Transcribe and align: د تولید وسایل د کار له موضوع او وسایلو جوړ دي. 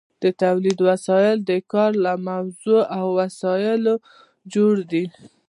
د 0.23 0.23
تولید 0.41 0.77
وسایل 0.89 1.37
د 1.49 1.51
کار 1.71 1.91
له 2.05 2.13
موضوع 2.29 2.81
او 2.97 3.05
وسایلو 3.19 3.93
جوړ 4.53 4.75
دي. 4.91 5.03